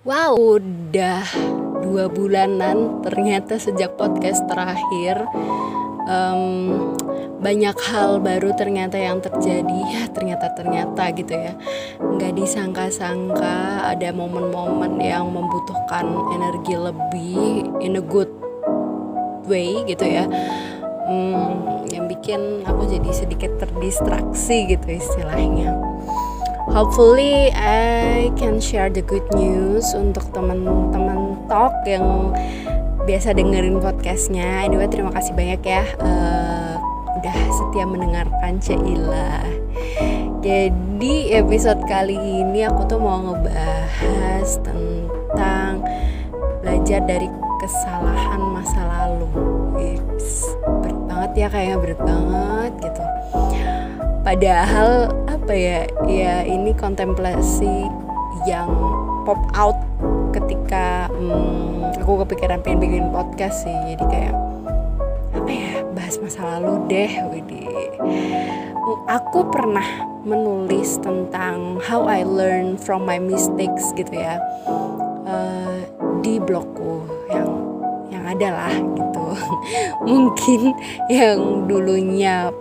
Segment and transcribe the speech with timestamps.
[0.00, 1.28] Wow, udah
[1.84, 5.28] dua bulanan ternyata sejak podcast terakhir.
[6.08, 6.96] Um,
[7.44, 9.68] banyak hal baru ternyata yang terjadi.
[9.92, 11.52] Ya ternyata ternyata gitu ya.
[12.00, 18.32] Nggak disangka-sangka ada momen-momen yang membutuhkan energi lebih in a good
[19.44, 20.24] way gitu ya.
[21.12, 25.89] Hmm, yang bikin aku jadi sedikit terdistraksi gitu istilahnya
[26.70, 32.34] hopefully I can share the good news untuk teman-teman talk yang
[33.04, 34.66] biasa dengerin podcastnya.
[34.66, 36.74] Anyway terima kasih banyak ya uh,
[37.20, 39.44] udah setia mendengarkan Cila
[40.40, 45.84] jadi episode kali ini aku tuh mau ngebahas tentang
[46.64, 47.28] belajar dari
[47.60, 49.28] kesalahan masa lalu.
[49.76, 53.04] It's berat banget ya kayaknya berat banget gitu.
[54.24, 55.12] Padahal
[55.50, 57.90] apa ya ya ini kontemplasi
[58.46, 58.70] yang
[59.26, 59.74] pop out
[60.30, 63.74] ketika hmm, aku kepikiran pengen bikin podcast sih.
[63.90, 64.34] Jadi kayak
[65.34, 67.66] apa ya bahas masa lalu deh Widi.
[69.10, 69.82] Aku pernah
[70.22, 74.38] menulis tentang how I learn from my mistakes gitu ya.
[75.26, 75.82] Uh,
[76.22, 77.50] di blogku yang
[78.06, 79.26] yang ada lah gitu.
[80.14, 80.78] Mungkin
[81.10, 82.54] yang dulunya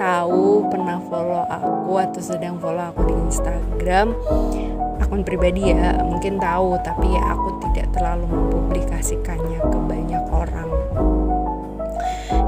[0.00, 4.16] tahu pernah follow aku atau sedang follow aku di Instagram
[5.04, 10.70] akun pribadi ya mungkin tahu tapi ya aku tidak terlalu mempublikasikannya ke banyak orang.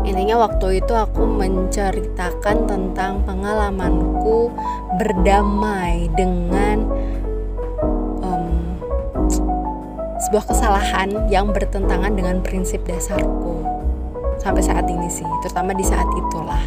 [0.08, 4.48] Intinya waktu itu aku menceritakan tentang pengalamanku
[4.96, 6.88] berdamai dengan
[8.24, 8.48] um,
[10.16, 13.71] sebuah kesalahan yang bertentangan dengan prinsip dasarku
[14.42, 16.62] sampai saat ini sih terutama di saat itulah.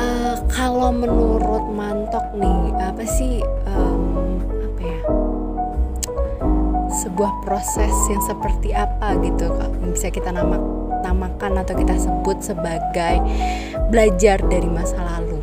[0.00, 5.00] Uh, kalau menurut mantok nih apa sih um, apa ya
[6.88, 9.52] sebuah proses yang seperti apa gitu
[9.84, 10.56] yang bisa kita nama,
[11.04, 13.20] namakan atau kita sebut sebagai
[13.92, 15.36] belajar dari masa lalu?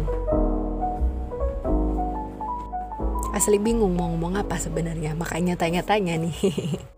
[3.36, 6.36] Asli bingung mau ngomong apa sebenarnya makanya tanya-tanya nih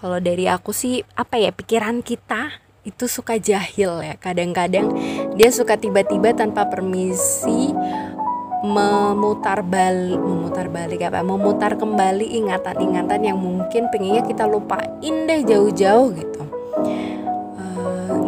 [0.00, 2.56] kalau dari aku sih apa ya pikiran kita
[2.88, 4.16] itu suka jahil ya.
[4.16, 4.96] Kadang-kadang
[5.36, 7.76] dia suka tiba-tiba tanpa permisi
[8.64, 11.20] memutar balik memutar balik apa?
[11.20, 16.42] Memutar kembali ingatan-ingatan yang mungkin pengennya kita lupain deh jauh-jauh gitu.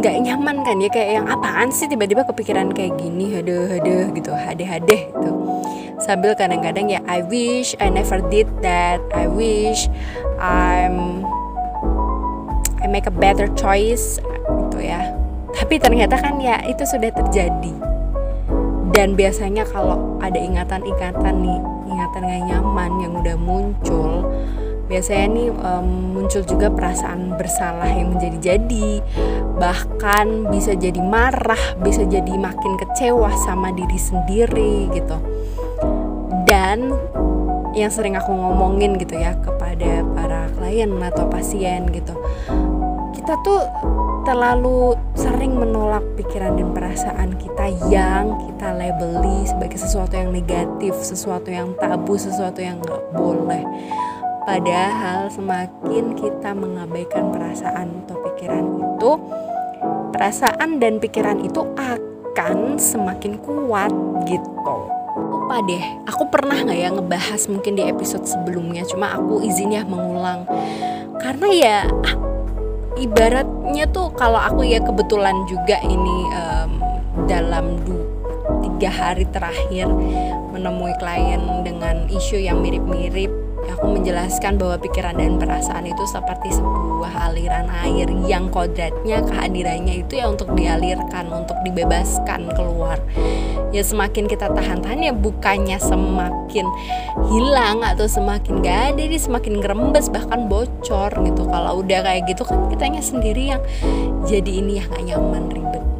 [0.00, 3.32] Nggak uh, nyaman kan ya kayak yang apaan sih tiba-tiba kepikiran kayak gini?
[3.32, 4.32] Haduh haduh gitu.
[4.36, 5.32] Hadeh hadeh gitu.
[6.04, 9.00] Sambil kadang-kadang ya I wish I never did that.
[9.16, 9.88] I wish
[10.36, 11.31] I'm
[12.82, 14.18] I make a better choice
[14.68, 15.14] gitu ya.
[15.54, 17.74] Tapi ternyata kan ya itu sudah terjadi.
[18.92, 24.28] Dan biasanya kalau ada ingatan-ingatan nih ingatan gak nyaman yang udah muncul
[24.90, 29.00] biasanya nih um, muncul juga perasaan bersalah yang menjadi-jadi.
[29.56, 35.16] Bahkan bisa jadi marah bisa jadi makin kecewa sama diri sendiri gitu.
[36.44, 36.92] Dan
[37.72, 42.12] yang sering aku ngomongin gitu ya kepada para klien atau pasien gitu
[43.22, 43.62] kita tuh
[44.26, 51.46] terlalu sering menolak pikiran dan perasaan kita yang kita labeli sebagai sesuatu yang negatif, sesuatu
[51.46, 53.62] yang tabu, sesuatu yang nggak boleh.
[54.42, 59.10] Padahal semakin kita mengabaikan perasaan atau pikiran itu,
[60.10, 63.94] perasaan dan pikiran itu akan semakin kuat
[64.26, 64.76] gitu.
[65.14, 69.86] Lupa deh, aku pernah nggak ya ngebahas mungkin di episode sebelumnya, cuma aku izin ya
[69.86, 70.42] mengulang.
[71.22, 71.78] Karena ya
[73.02, 76.70] ibaratnya tuh kalau aku ya kebetulan juga ini um,
[77.26, 77.98] dalam du
[78.62, 79.90] tiga hari terakhir
[80.54, 87.30] menemui klien dengan isu yang mirip-mirip aku menjelaskan bahwa pikiran dan perasaan itu seperti sebuah
[87.30, 92.98] aliran air yang kodratnya kehadirannya itu ya untuk dialirkan untuk dibebaskan keluar.
[93.72, 96.66] Ya semakin kita tahan-tahan ya bukannya semakin
[97.30, 101.42] hilang atau semakin gak ada dia semakin ngerembes bahkan bocor gitu.
[101.48, 103.62] Kalau udah kayak gitu kan kitanya sendiri yang
[104.26, 105.91] jadi ini ya gak nyaman ribet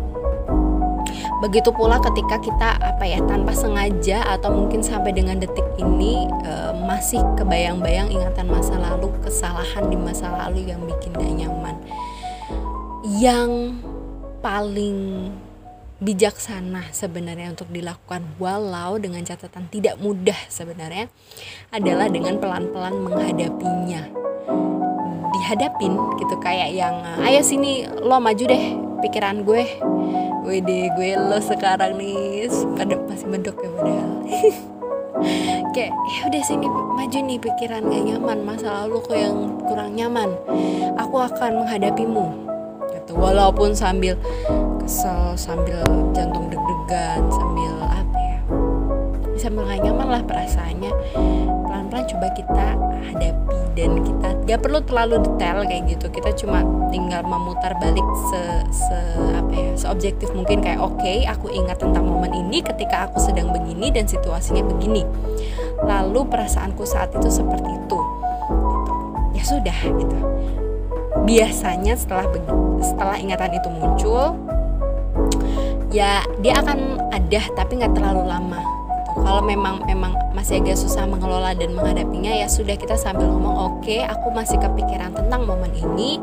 [1.43, 6.53] Begitu pula ketika kita apa ya tanpa sengaja atau mungkin sampai dengan detik ini e,
[6.87, 11.75] masih kebayang-bayang ingatan masa lalu, kesalahan di masa lalu yang bikin gak nyaman.
[13.03, 13.75] Yang
[14.39, 15.35] paling
[16.03, 21.06] bijaksana sebenarnya untuk dilakukan walau dengan catatan tidak mudah sebenarnya
[21.71, 24.11] adalah dengan pelan-pelan menghadapinya
[25.31, 28.65] dihadapin gitu kayak yang ayo sini lo maju deh
[28.99, 29.62] pikiran gue
[30.43, 32.50] Wede gue lo sekarang nih.
[32.75, 34.11] Pada masih medok ya padahal.
[35.75, 38.39] Kayak ya udah sini maju nih pikiran gak nyaman.
[38.43, 40.35] Masa lalu kok yang kurang nyaman?
[40.99, 42.27] Aku akan menghadapimu.
[42.91, 43.12] Gitu.
[43.15, 44.19] Walaupun sambil
[44.83, 45.79] kesel sambil
[46.11, 48.41] jantung deg-degan sambil apa ya
[49.39, 50.93] gak nyaman lah perasaannya
[51.93, 52.67] pelan-pelan coba kita
[53.12, 56.06] hadapi dan kita gak perlu terlalu detail kayak gitu.
[56.09, 58.43] Kita cuma tinggal memutar balik se,
[58.73, 58.99] se
[59.37, 63.53] apa ya seobjektif mungkin kayak oke okay, aku ingat tentang momen ini ketika aku sedang
[63.53, 65.05] begini dan situasinya begini.
[65.85, 67.81] Lalu perasaanku saat itu seperti itu.
[67.93, 67.99] Gitu.
[69.37, 70.19] ya sudah gitu.
[71.29, 72.25] Biasanya setelah
[72.81, 74.33] setelah ingatan itu muncul
[75.93, 78.81] ya dia akan ada tapi nggak terlalu lama
[79.14, 83.79] kalau memang memang masih agak susah mengelola dan menghadapinya ya sudah kita sambil ngomong oke
[83.85, 86.17] okay, aku masih kepikiran tentang momen ini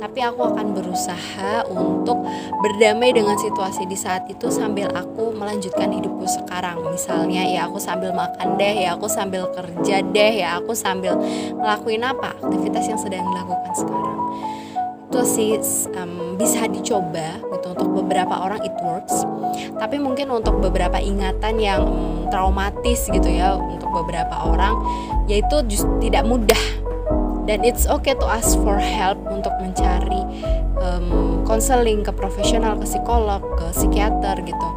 [0.00, 2.24] tapi aku akan berusaha untuk
[2.64, 6.80] berdamai dengan situasi di saat itu sambil aku melanjutkan hidupku sekarang.
[6.88, 11.14] Misalnya ya aku sambil makan deh ya aku sambil kerja deh ya aku sambil
[11.56, 12.34] ngelakuin apa?
[12.40, 14.19] Aktivitas yang sedang dilakukan sekarang
[15.10, 15.58] itu sih
[15.98, 19.26] um, bisa dicoba gitu untuk beberapa orang it works.
[19.74, 24.78] Tapi mungkin untuk beberapa ingatan yang um, traumatis gitu ya untuk beberapa orang
[25.26, 26.62] yaitu just tidak mudah.
[27.42, 30.22] Dan it's okay to ask for help untuk mencari
[31.42, 34.68] konseling um, ke profesional ke psikolog ke psikiater gitu.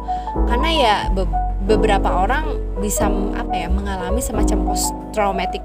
[0.50, 1.22] Karena ya be
[1.64, 3.06] beberapa orang bisa
[3.38, 5.62] apa ya mengalami semacam post traumatic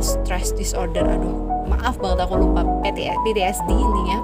[0.00, 1.04] uh, stress disorder.
[1.04, 4.18] Aduh maaf banget aku lupa PTSD intinya.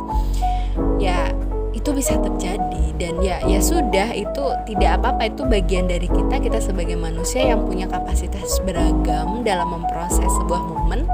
[0.96, 1.31] Ya
[1.76, 2.84] itu bisa terjadi.
[2.96, 5.28] Dan ya ya sudah itu tidak apa-apa.
[5.28, 11.05] Itu bagian dari kita kita sebagai manusia yang punya kapasitas beragam dalam memproses sebuah momen,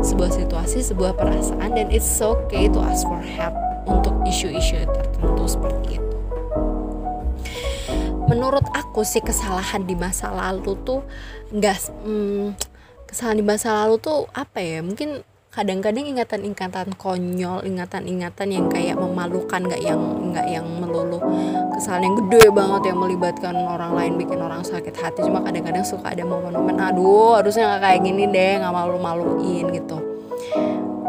[0.00, 1.74] sebuah situasi, sebuah perasaan.
[1.74, 3.58] Dan it's okay to ask for help
[3.90, 6.16] untuk isu-isu tertentu seperti itu.
[8.30, 11.04] Menurut aku sih kesalahan di masa lalu tuh
[11.52, 12.56] enggak hmm,
[13.12, 14.80] kesalahan di masa lalu tuh apa ya?
[14.80, 15.20] Mungkin
[15.52, 20.00] kadang-kadang ingatan-ingatan konyol ingatan-ingatan yang kayak memalukan nggak yang
[20.32, 21.20] nggak yang melulu.
[21.76, 25.20] Kesalahan yang gede banget yang melibatkan orang lain bikin orang sakit hati.
[25.28, 30.00] Cuma kadang-kadang suka ada momen-momen aduh harusnya nggak kayak gini deh nggak malu-maluin gitu.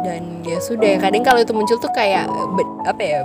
[0.04, 2.28] Dan ya sudah kadang kalau itu muncul tuh kayak
[2.84, 3.24] apa ya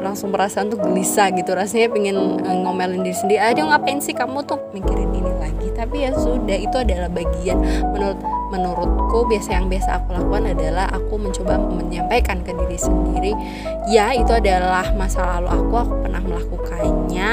[0.00, 1.52] langsung perasaan tuh gelisah gitu.
[1.52, 3.40] Rasanya pengen eh, ngomelin diri sendiri.
[3.40, 4.60] Aduh ngapain sih kamu tuh?
[4.72, 5.68] Mikirin ini lagi.
[5.76, 7.58] Tapi ya sudah itu adalah bagian.
[7.92, 13.34] Menurut menurutku biasa yang biasa aku lakukan adalah aku mencoba menyampaikan ke diri sendiri
[13.90, 17.30] ya itu adalah masa lalu aku aku pernah melakukannya.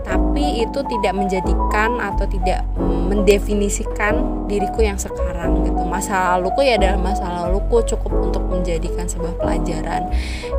[0.00, 5.86] Tapi itu tidak menjadikan atau tidak mendefinisikan diriku yang sekarang gitu.
[5.86, 10.10] Masa laluku ya adalah masa laluku cukup untuk menjadikan sebuah pelajaran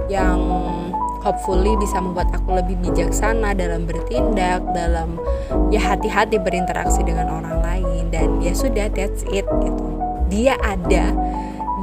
[0.07, 0.39] yang
[1.21, 5.21] hopefully bisa membuat aku lebih bijaksana dalam bertindak dalam
[5.69, 8.03] ya hati-hati berinteraksi dengan orang lain.
[8.11, 9.85] Dan ya sudah that's it gitu.
[10.27, 11.15] Dia ada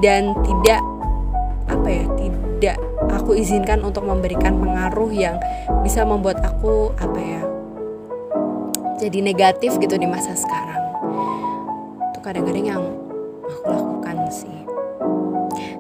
[0.05, 0.82] dan tidak
[1.69, 2.76] apa ya tidak
[3.12, 5.37] aku izinkan untuk memberikan pengaruh yang
[5.81, 7.43] bisa membuat aku apa ya
[8.99, 10.82] jadi negatif gitu di masa sekarang.
[12.12, 12.82] Itu kadang-kadang yang
[13.46, 14.67] aku lakukan sih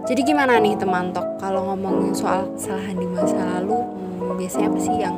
[0.08, 4.80] jadi gimana nih teman tok kalau ngomongin soal kesalahan di masa lalu hmm, biasanya apa
[4.80, 5.16] sih yang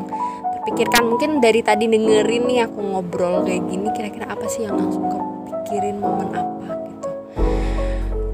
[0.58, 5.06] terpikirkan mungkin dari tadi dengerin nih aku ngobrol kayak gini kira-kira apa sih yang langsung
[5.06, 6.58] kepikirin momen apa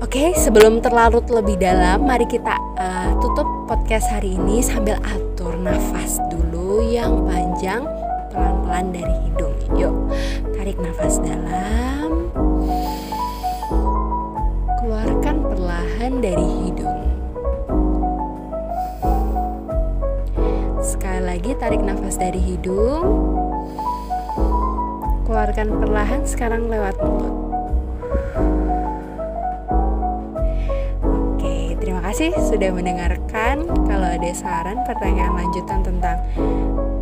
[0.07, 6.23] Oke, sebelum terlarut lebih dalam, mari kita uh, tutup podcast hari ini sambil atur nafas
[6.31, 7.85] dulu yang panjang
[8.31, 9.53] pelan-pelan dari hidung.
[9.75, 9.93] Yuk,
[10.57, 12.31] tarik nafas dalam.
[14.79, 15.26] Keluarkan
[16.07, 17.03] perlahan dari hidung.
[20.79, 23.35] Sekali lagi tarik nafas dari hidung.
[25.27, 27.35] Keluarkan perlahan sekarang lewat mulut.
[32.17, 33.67] kasih sudah mendengarkan.
[33.67, 36.17] Kalau ada saran, pertanyaan lanjutan tentang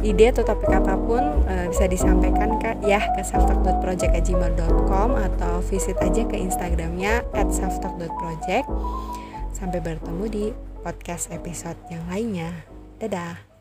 [0.04, 6.23] ide atau topik apa pun e, bisa disampaikan ke ya ke selftalk.project@gmail.com atau visit aja
[6.28, 8.68] ke Instagramnya @selftalk.project.
[9.56, 10.44] Sampai bertemu di
[10.84, 12.52] podcast episode yang lainnya.
[13.00, 13.53] Dadah.